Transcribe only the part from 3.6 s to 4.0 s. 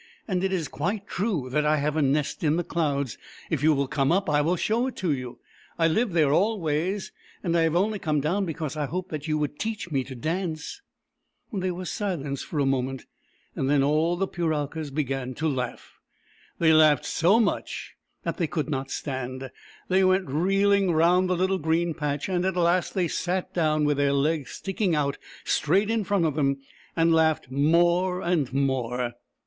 you will